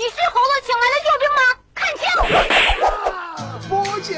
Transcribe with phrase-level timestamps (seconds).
[0.00, 1.44] 你是猴子请来的救兵吗？
[1.76, 2.08] 看清！
[3.68, 4.16] 波姐，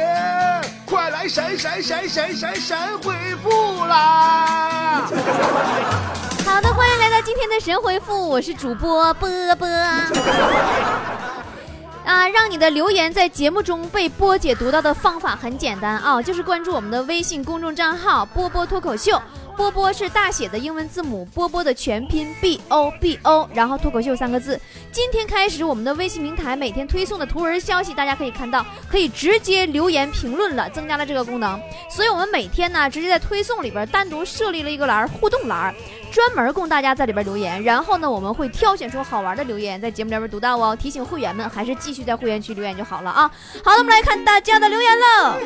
[0.87, 3.13] 快来闪闪闪闪闪闪回
[3.43, 5.03] 复啦！
[6.47, 9.67] 好的，欢迎来到今天的神回复，我是主播波波。
[12.07, 19.21] 啊，让你的留言在节目中被波姐读到的方法很简单啊，就是关注我们的微信公众账号“波波脱口秀”。
[19.57, 24.61] 波波是大写的英文字母，波波的全拼 B O B O，然后脱口秀三个字。
[24.91, 31.61] 今天开始，我们的微信平台每天推送的图文消息，大家可以看到，可以直接留言评论了，增加了这个功能。
[31.91, 35.75] 所以，我们每天呢，直接在推送里边单独设立了一个栏互动栏，
[36.11, 37.63] 专门供大家在里边留言。
[37.63, 40.75] 然后呢，我们会挑选出好玩的留言，在节目里边读到哦。
[40.75, 43.31] 提醒会员们，还是继续在会员区留言就好了啊。
[43.65, 45.39] 好了，我们来看大家的留言了。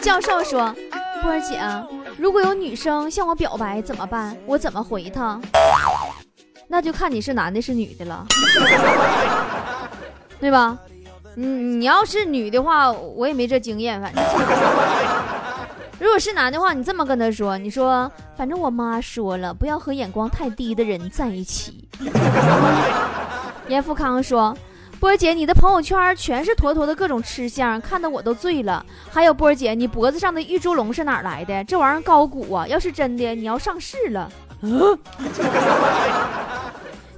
[0.00, 0.74] 教授说。
[1.26, 1.60] 波儿姐，
[2.16, 4.36] 如果有女生向我表白怎么办？
[4.46, 5.40] 我怎么回她？
[6.68, 8.24] 那就看你是男的是女的了，
[10.38, 10.78] 对吧？
[11.34, 14.22] 你你要是女的话，我也没这经验，反正。
[15.98, 21.88] 如果是男的话，你这么跟他说，你说，反正我妈说了，不要和眼光太低的人在一起。
[23.66, 24.56] 严富康说。
[24.98, 28.84] 波儿姐，你的朋友圈全是坨坨的各种吃相，看得我都醉了。
[29.10, 31.62] 还有波儿姐，你脖子上的玉猪龙是哪来的？
[31.64, 32.66] 这玩意儿高古啊！
[32.66, 34.30] 要是真的，你要上市了。
[34.62, 34.98] 嗯，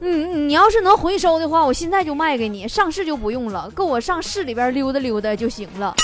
[0.00, 2.66] 嗯，你要是能回收的话，我现在就卖给你。
[2.66, 5.94] 上市就不用了，够我上市里边溜达溜达就行了。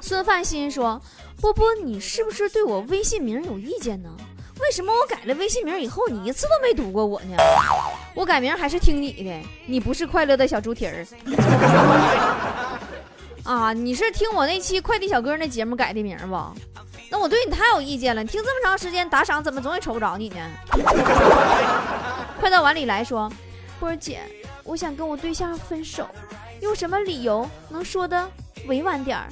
[0.00, 1.00] 孙范新说
[1.40, 4.08] ：“波波，你是不是对我微信名有意见呢？”
[4.60, 7.36] 为什么我改了微信名以后，你一次都没读过我呢？
[8.14, 11.04] 我改名还是听你的，你不是快乐的小猪蹄儿
[13.42, 13.72] 啊？
[13.72, 16.36] 你是听我那期快递小哥那节目改的名不？
[17.10, 18.24] 那我对你太有意见了。
[18.24, 20.36] 听这么长时间打赏，怎么总也瞅不着你呢？
[22.40, 23.30] 快到碗里来说，
[23.80, 24.20] 波儿姐，
[24.62, 26.06] 我想跟我对象分手，
[26.60, 28.30] 用什么理由能说的
[28.66, 29.28] 委婉点儿？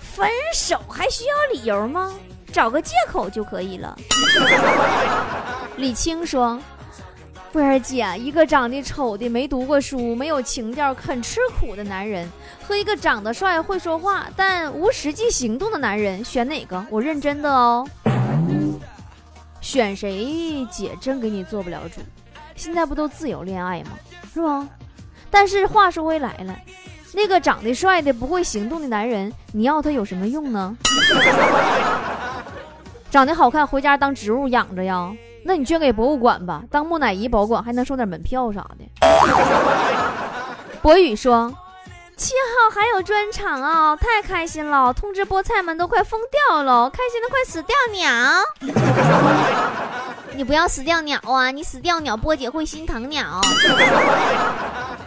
[0.00, 2.14] 分手还需要理由吗？
[2.56, 3.94] 找个借口就可以了。
[5.76, 6.58] 李青说
[7.52, 12.26] ：“波儿姐，一个长得丑的、没读过书、没有情调、肯吃苦的男人，
[12.66, 16.82] 和一个长得帅、会说话但无实际行动的男人，选哪个？
[16.88, 17.86] 我认真的哦。
[19.60, 22.00] 选谁，姐真给你做不了主。
[22.54, 23.90] 现在不都自由恋爱吗？
[24.32, 24.66] 是吧？
[25.30, 26.56] 但是话说回来了，
[27.12, 30.74] 那个长得帅的、不会行动的男人，你要他有什么用呢？”
[33.10, 35.10] 长得好看，回家当植物养着呀？
[35.44, 38.84] 那你捐给博物馆吧，当木乃伊保管，还能收点门票啥的。
[40.82, 41.54] 博宇说
[42.16, 44.92] ：“七号还有专场啊，太开心了！
[44.92, 48.02] 通知菠菜们都快疯掉了，开心的快死掉鸟。
[50.34, 51.52] 你不要死掉鸟啊！
[51.52, 53.40] 你死掉鸟，波姐会心疼鸟。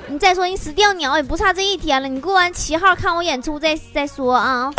[0.08, 4.72] 你再说你死掉鸟也不差这一天了，你过完七号看我演出再再说啊。”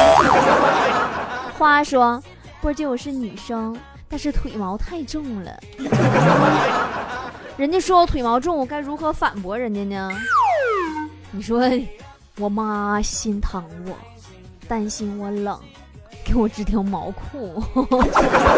[1.58, 2.22] 花说。
[2.60, 3.74] 波姐，我是女生，
[4.06, 5.58] 但是腿毛太重了。
[7.56, 10.10] 人家说我腿毛重，我该如何反驳人家呢？
[11.30, 11.62] 你说，
[12.38, 13.96] 我妈心疼我，
[14.68, 15.58] 担心我冷，
[16.22, 17.62] 给我织条毛裤。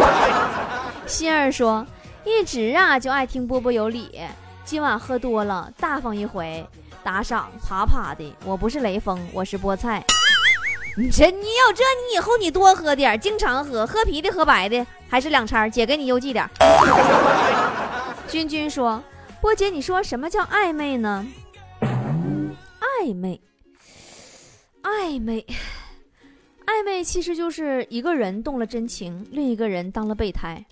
[1.07, 1.87] 心儿说，
[2.25, 4.21] 一直啊就爱听波波有理，
[4.65, 6.67] 今晚喝多了，大方一回，
[7.05, 8.35] 打赏啪啪的。
[8.45, 10.05] 我不是雷锋，我是菠菜。
[10.95, 16.47] 你这你有这，你以后你多喝点，经常喝，喝啤的喝白的还是两掺，姐给你邮寄点。
[18.29, 19.03] 君君说
[19.41, 21.27] ：“波姐，你说什么叫暧昧呢？
[21.81, 23.41] 暧昧，
[24.83, 25.47] 暧昧，
[26.67, 30.63] 暧昧其实就是一个人动了真情，另一个人当了备胎。”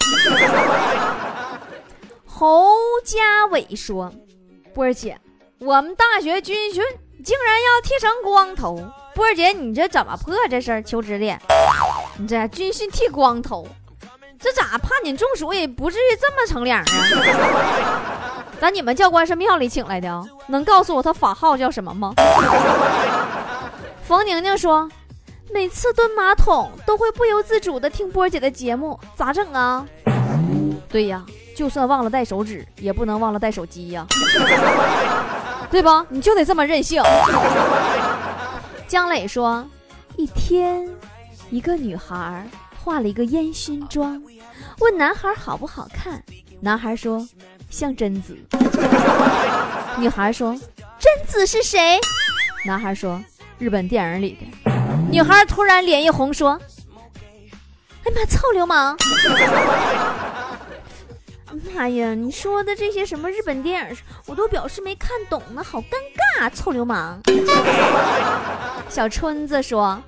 [2.26, 4.12] 侯家伟说
[4.74, 5.18] ：“波姐，
[5.60, 6.82] 我们大学军训
[7.22, 8.82] 竟然要剃成光头。”
[9.14, 10.82] 波儿姐，你这怎么破这事儿？
[10.82, 11.38] 求指点。
[12.16, 13.66] 你这军训剃光头，
[14.38, 16.84] 这咋怕你中暑也不至于这么成脸啊？
[18.60, 22.14] 咱你们教官是庙里请来的，能告诉我他法号叫什么吗？
[24.02, 24.88] 冯宁宁说，
[25.52, 29.86] 每次蹲马桶都会不由自主的听波儿姐的节目，咋整啊？
[30.88, 31.24] 对呀，
[31.56, 34.06] 就算忘了带手指，也不能忘了带手机呀，
[35.70, 36.04] 对吧？
[36.08, 37.02] 你就得这么任性。
[38.88, 39.64] 姜磊说
[40.16, 40.88] ：“一天，
[41.48, 42.44] 一个女孩
[42.82, 44.20] 化了一个烟熏妆，
[44.80, 46.22] 问男孩好不好看。
[46.60, 47.26] 男孩说
[47.70, 48.36] 像贞子。
[49.96, 50.52] 女孩说
[50.98, 51.98] 贞子是谁？
[52.64, 53.22] 男孩说
[53.58, 54.72] 日本电影里的。
[55.10, 56.60] 女孩突然脸一红说：
[58.04, 58.96] 哎妈，臭流氓！
[61.74, 63.96] 妈呀，你说的这些什么日本电影，
[64.26, 65.84] 我都表示没看懂呢，好尴
[66.38, 67.20] 尬，臭流氓。
[68.88, 70.00] 小春子说：“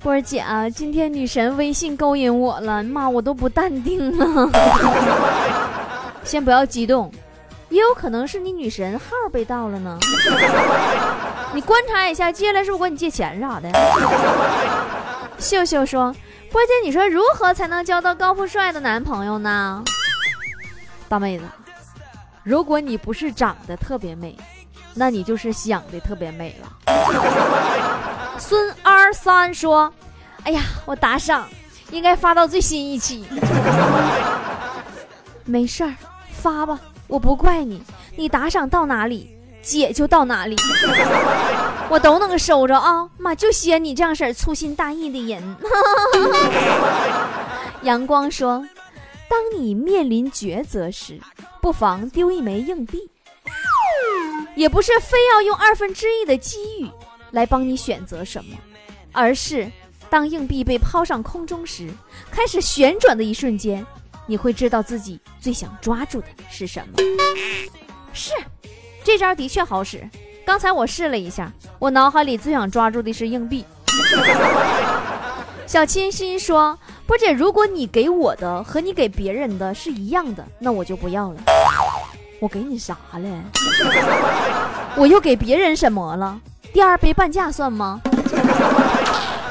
[0.00, 0.44] 波儿姐，
[0.74, 4.50] 今天女神微信勾引我了，妈，我都不淡定了。
[6.24, 7.10] 先不要激动，
[7.68, 9.98] 也有可能是你女神号被盗了呢。
[11.52, 13.70] 你观察一下，接下来是不是管你借钱啥的？”
[15.38, 16.14] 秀秀说。
[16.48, 19.82] 波姐，你说如何才能交到高富帅的男朋友呢？
[21.08, 21.44] 大妹子，
[22.42, 24.36] 如果你不是长得特别美，
[24.94, 26.72] 那你就是想的特别美了。
[28.38, 29.92] 孙二三说
[30.44, 31.48] ：“哎呀，我打赏
[31.90, 33.24] 应该发到最新一期。
[35.44, 35.94] 没事儿，
[36.30, 37.82] 发吧，我不怪你。
[38.16, 39.32] 你打赏到哪里？”
[39.62, 40.54] 姐就到哪里，
[41.90, 43.08] 我都能收着啊！
[43.18, 45.56] 妈就稀罕你这样式儿粗心大意的人。
[47.82, 48.64] 阳光说
[49.28, 51.20] ：“当你面临抉择时，
[51.60, 53.10] 不妨丢一枚硬币，
[54.54, 56.90] 也不是非要用二分之一的机遇
[57.32, 58.56] 来帮你选择什么，
[59.12, 59.70] 而是
[60.08, 61.88] 当硬币被抛上空中时，
[62.30, 63.84] 开始旋转的一瞬间，
[64.26, 66.94] 你会知道自己最想抓住的是什么。”
[68.12, 68.32] 是。
[69.04, 70.08] 这招的确好使，
[70.44, 73.64] 刚才我试了一下，我脑海里最想抓住的是硬币。
[75.64, 76.76] 小清新说
[77.06, 81.40] ：“波姐，如果你给我的和你给别人的是一样的，那我就不要了。
[82.40, 83.44] 我给你啥了？
[84.98, 86.38] 我又给别人什么了？
[86.72, 88.00] 第二杯半价算吗？”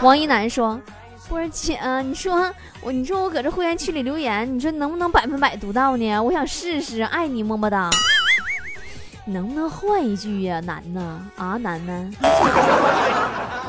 [0.03, 0.79] 王一楠说
[1.29, 6.19] ：“波儿姐，你说我，你说我搁这会员区里留言，你说能不能百分百读到呢？
[6.19, 7.89] 我想试试，爱你么么哒。”
[9.27, 12.13] 能不能换一句呀，楠呐啊，楠楠，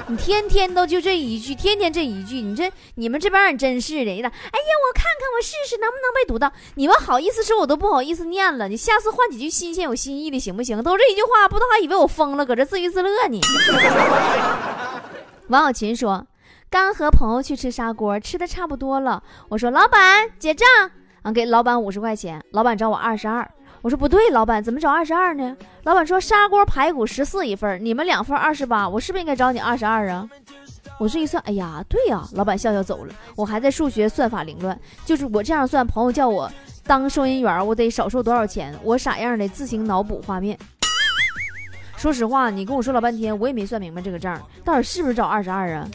[0.08, 4.10] 你天天都就这一句，天天这一句，你这你们这帮人真是的！
[4.12, 6.52] 哎呀，我看看，我试试能不能被读到。
[6.76, 8.68] 你们好意思说，我都不好意思念了。
[8.68, 10.80] 你下次换几句新鲜有新意的，行不行？
[10.80, 13.40] 都这一句话，不都还以为我疯了，搁这自娱自乐呢？
[15.48, 16.24] 王小琴说，
[16.70, 20.68] 刚和朋友去吃砂锅，吃的差不多了，我说老板结账，
[21.22, 23.50] 啊，给老板五十块钱，老板找我二十二。
[23.86, 25.56] 我说不对，老板怎么找二十二呢？
[25.84, 30.28] 老板说砂锅排骨十四一份，你们两份二十八，我是不是应该找你二十二啊？
[30.98, 33.14] 我这一算，哎呀，对呀，老板笑笑走了。
[33.36, 36.50] 我还在数学算法凌乱，就是我这样算，朋友叫我
[36.84, 38.76] 当收银员，我得少收多少钱？
[38.82, 40.58] 我傻样的自行脑补画面。
[41.96, 45.86] 说实话，你跟我说老半天，我也没算明白这个账到底是不是找二十二啊？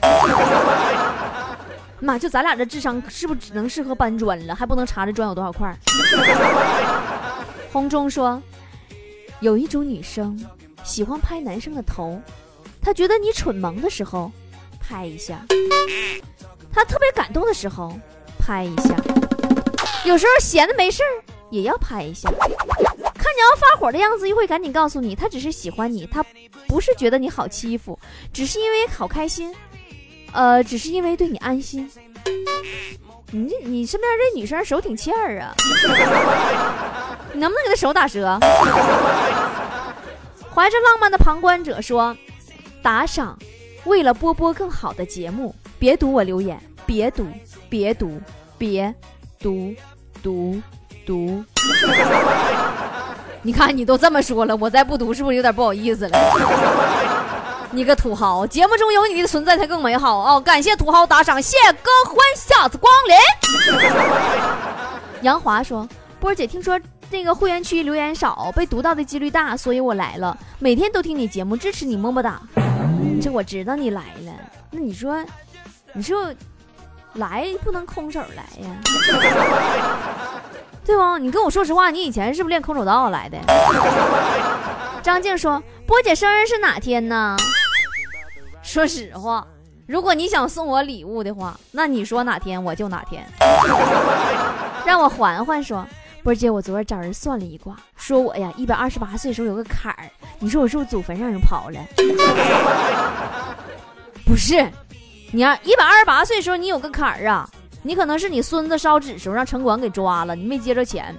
[1.99, 4.55] 妈，就咱俩这智商，是不是只能适合搬砖了？
[4.55, 5.77] 还不能查这砖有多少块？
[7.71, 8.41] 红中说
[9.39, 10.37] ：“有一种女生
[10.83, 12.21] 喜欢拍男生的头，
[12.81, 14.29] 她觉得你蠢萌的时候
[14.79, 15.45] 拍一下，
[16.73, 17.97] 她特别感动的时候
[18.37, 18.93] 拍一下，
[20.05, 22.29] 有时候闲的没事儿也要拍一下。
[22.29, 26.21] 看你要发火的样子，又会赶紧告诉你，她只是喜欢你，她
[26.67, 27.97] 不是觉得你好欺负，
[28.33, 29.55] 只是因为好开心，
[30.33, 31.89] 呃，只是因为对你安心。
[33.33, 35.55] 你这你身边这女生手挺欠儿啊。”
[37.41, 38.37] 能不能给他手打折？
[40.53, 42.15] 怀着浪漫的旁观者说
[42.83, 43.35] ：“打赏，
[43.85, 47.25] 为了播播更好的节目，别读我留言，别读，
[47.67, 48.21] 别读，
[48.59, 48.93] 别
[49.39, 49.73] 读，
[50.21, 50.61] 读
[51.03, 51.43] 读。
[53.41, 56.19] 你看你都这么说了，我再不读是不是有点不好意思了？
[57.73, 60.39] 你个土豪，节目中有你的存在才更美好哦！
[60.39, 63.17] 感谢土豪打赏，谢哥欢，下次光临。
[65.23, 65.89] 杨华说
[66.21, 66.79] ：“波姐，听说。”
[67.11, 72.41] 那个会员区留言少，被读到的几率大，所以我来了，每天都听你节目，支持你，么么哒。
[73.21, 74.33] 这我知道你来了，
[74.71, 75.23] 那你说，
[75.93, 76.33] 你说，
[77.15, 78.69] 来不能空手来呀，
[80.85, 81.17] 对不？
[81.17, 83.37] 你跟我说实话，你以前是不是练空手道来的？
[85.03, 87.35] 张静说，波姐生日是哪天呢？
[88.63, 89.45] 说实话，
[89.85, 93.23] 如果你想送我礼物的话，那你说哪天我就哪天。
[94.85, 95.85] 让我缓缓说。
[96.23, 100.09] 波姐，我昨儿找人算了一卦，说我呀一百二十八岁时候有个坎儿，
[100.39, 101.79] 你说我是不是祖坟让人刨了？
[104.23, 104.69] 不是，
[105.31, 107.49] 你要一百二十八岁时候你有个坎儿啊，
[107.81, 111.15] 你可能是你孙子烧纸时候让城管给抓了，你没接着钱。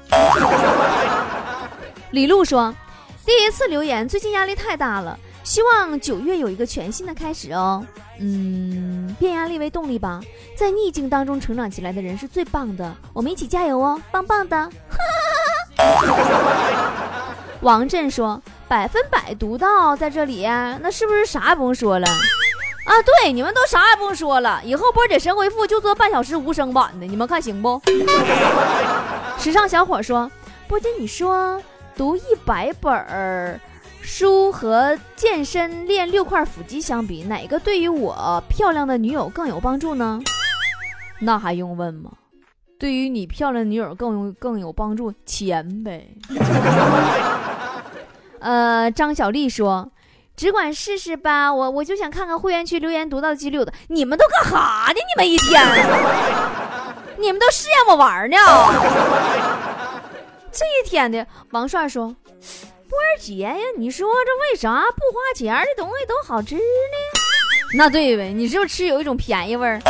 [2.12, 2.72] 李璐说，
[3.26, 7.84] 第一次留言，最近压力太大了，希望九月有一个全新的开始哦。
[8.20, 10.20] 嗯，变压力为动力吧，
[10.56, 14.70] 在逆境当中成长起来的人是最棒的，我们一起加油哦，棒棒的！
[17.62, 20.44] 王震说：“百分百读到在这里，
[20.80, 22.06] 那是不是啥也不用说了？
[22.06, 27.80] 啊，对，你们都啥也不用说了，以后波姐神回复就做半小时无声版的，你们看行不？”
[29.38, 30.30] 时尚小伙说。
[30.68, 31.60] 波姐，你说
[31.94, 33.60] 读一百本儿
[34.02, 40.20] 书和健身练六块腹肌相比，哪个对于我漂亮的女友更有帮助呢？
[41.20, 42.10] 那还用问吗？
[42.78, 46.08] 对于你漂亮女友更有更有帮助，钱呗。
[48.40, 49.88] 呃，张小丽说。
[50.34, 53.72] 只管试试吧，我我就想看看会员区留言读到几六的。
[53.88, 54.94] 你们都干哈呢？
[54.94, 55.62] 你们一天，
[57.18, 58.36] 你们都试验我玩呢？
[60.50, 62.16] 这一天的王帅说
[62.92, 66.60] ：“波儿姐呀，你说这为啥不花钱的东西都好吃呢？”
[67.74, 69.80] 那对呗，你是不是吃有一种便宜味儿？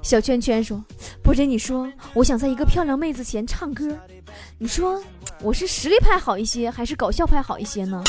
[0.00, 0.82] 小圈圈说
[1.22, 3.86] ：“波姐，你说我想在一个漂亮妹子前唱歌，
[4.56, 4.98] 你说
[5.42, 8.02] 我是实力派好一些，还是搞笑派好一些呢？”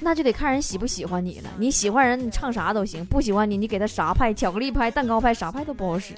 [0.00, 1.50] 那就得看人喜不喜欢你了。
[1.58, 6.14] 你喜欢人，你唱啥都行；不喜欢你，你给他啥派，巧克力派、蛋糕派，啥派都不好使。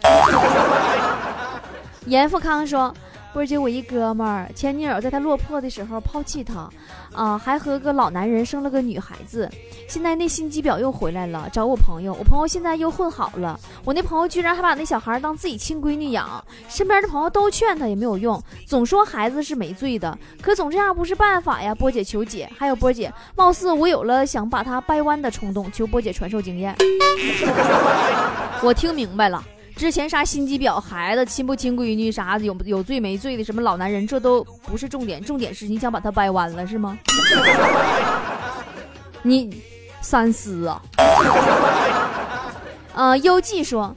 [2.07, 2.95] 严富康说。
[3.37, 6.71] 波姐，我一哥们儿前女友在他落魄的时候抛弃他，
[7.15, 9.47] 啊，还和个老男人生了个女孩子。
[9.87, 12.15] 现在那心机婊又回来了，找我朋友。
[12.15, 16.43] 我朋友现在又混好了，我那朋友居然还把那小孩当自己亲闺女养。
[16.71, 21.75] 身边的朋友都劝他也没有用，总说孩子是没罪的，可总这样不是办法呀。
[21.75, 26.75] 波姐求解，还有波姐，貌似我有了想把他掰弯的冲动，求波姐传授经验。
[28.65, 29.45] 我听明白了。
[29.77, 36.99] 之前啥心机婊、孩子亲不亲闺女啥的，有有罪没罪的，什么老男人，这都不是重点，重点是你想把他掰弯了是吗？
[39.23, 39.63] 你
[40.01, 40.83] 三思啊！
[42.95, 43.95] 呃，优记说，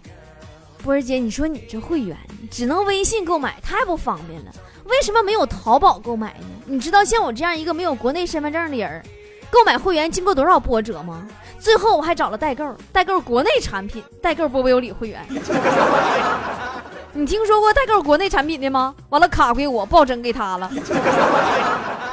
[0.83, 2.17] 波儿姐，你说你这会员
[2.51, 4.51] 只能微信购买，太不方便了，
[4.83, 6.45] 为什么没有淘宝购买呢？
[6.65, 9.01] 你知道像我这样一个没有国内身份证的人，
[9.49, 11.25] 购买会员经过多少波折吗？
[11.59, 15.25] 最后我还找了代购，代购国内产品，代购波波有理会员。
[17.11, 18.95] 你听说过代购国内产品的吗？
[19.09, 20.71] 完了卡给我，抱枕给他了。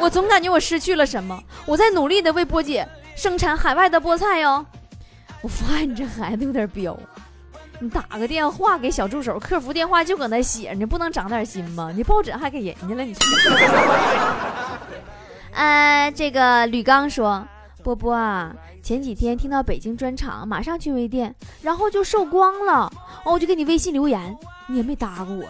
[0.01, 1.41] 我总感觉我失去了什么。
[1.65, 4.65] 我在努力的为波姐生产海外的菠菜哟。
[5.43, 6.99] 我发现你这孩子有点彪，
[7.79, 11.93] 你打个电话给小助手，客服电话就搁那写着，不能长点心吗？
[11.95, 13.23] 你抱枕还给人家了，你说？
[15.53, 17.47] 呃，这个吕刚说，
[17.85, 18.53] 波波啊。
[18.87, 22.89] 前几天听到北京专场，马上去微店，然后就售光了。
[23.25, 24.39] 哦，我就给你微信留言，
[24.69, 25.45] 你也没搭过我。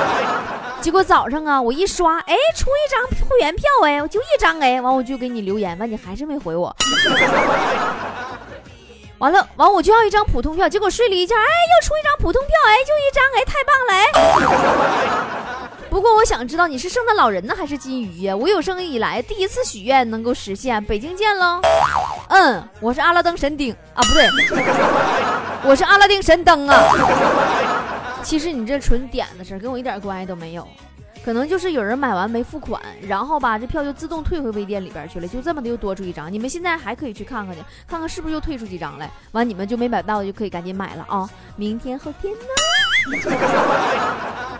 [0.82, 6.76] 结果早上啊，我一刷，哎，出一张会员票，哎，我就一张，哎，完我就给你留言，完你还是没回我。
[9.16, 13.92] 完了，完我就要一张普通票，结果睡了一觉，哎，又出一张普通票，哎，就一张，哎，太棒了，
[15.32, 15.39] 哎。
[15.90, 18.34] 不过我想知道你是圣诞老人呢还是金鱼呀？
[18.34, 21.60] 我有生以来第一次许愿能够实现，北京见喽！
[22.28, 24.28] 嗯，我是阿拉丁神灯啊，不对，
[25.68, 26.80] 我是阿拉丁神灯啊。
[28.22, 30.66] 其实你这纯点的事儿，跟我一点关系都没有，
[31.24, 36.32] 可能就是有人买完没付款，然后吧这票就自动退回微店里边去了，就这么的又多出一张。
[36.32, 41.28] 你们现在还可以去看看去，看看是不是又退出几张来，完你们就没买到就可以赶紧买了啊！
[41.56, 42.40] 明天后天呢？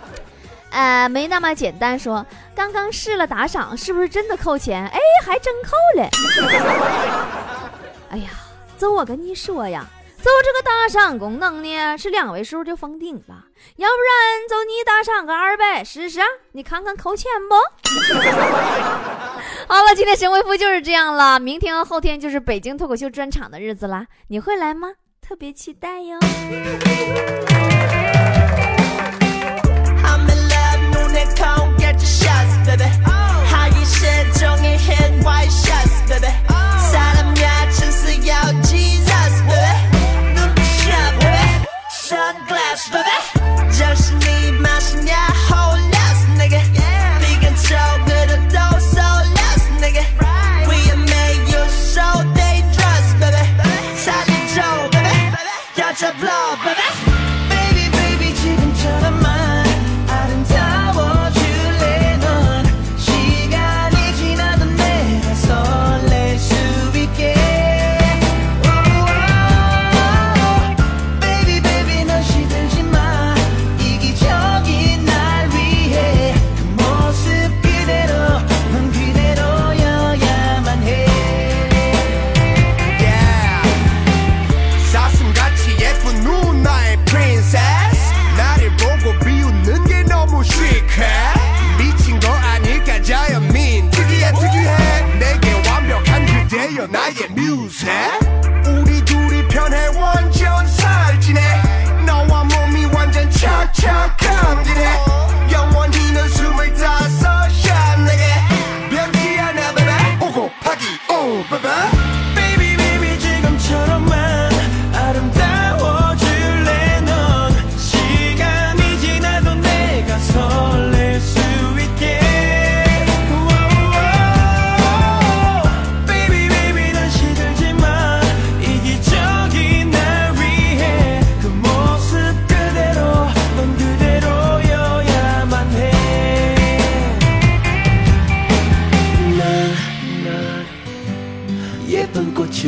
[0.71, 1.99] 呃，没那么简单。
[1.99, 2.25] 说
[2.55, 4.87] 刚刚试了打赏，是不是真的扣钱？
[4.87, 6.09] 哎，还真扣了。
[8.09, 8.29] 哎呀，
[8.77, 9.85] 走，我跟你说呀，
[10.17, 13.45] 走这个打赏功能呢，是两位数就封顶了。
[13.75, 16.19] 要不然，走你打赏个二百试试，
[16.53, 17.55] 你看看扣钱不？
[19.67, 21.39] 好了，今天神回复就是这样了。
[21.39, 24.93] 明天和后天就是北京脱口秀专场的日子啦，你会来吗？
[25.21, 26.19] 特别期待哟。
[42.89, 43.20] but that's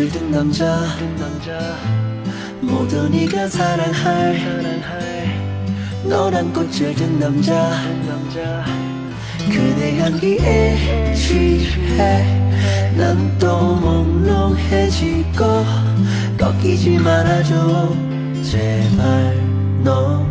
[0.10, 0.88] 꽃을 남자.
[2.62, 4.83] 모두 네가 사랑할
[6.03, 7.83] 너란 꽃을 든 남자.
[9.50, 12.43] 그대 향기에 취해.
[12.95, 15.43] 난 또 몽롱해지고
[16.38, 17.93] 꺾이지 말아줘
[18.41, 19.36] 제발
[19.83, 20.25] 너